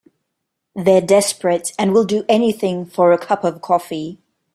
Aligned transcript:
They're 0.75 0.99
desperate 0.99 1.73
and 1.77 1.93
will 1.93 2.05
do 2.05 2.25
anything 2.27 2.87
for 2.87 3.11
a 3.11 3.19
cup 3.19 3.43
of 3.43 3.61
coffee. 3.61 4.17